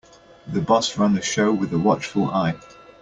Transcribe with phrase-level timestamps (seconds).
[0.47, 2.59] The boss ran the show with a watchful eye.